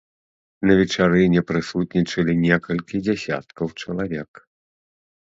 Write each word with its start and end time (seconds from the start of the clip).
На 0.67 0.73
вечарыне 0.77 1.41
прысутнічалі 1.49 2.33
некалькі 2.45 3.01
дзесяткаў 3.09 3.67
чалавек. 3.85 4.41